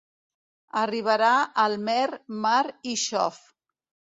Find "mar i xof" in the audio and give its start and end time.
2.47-3.39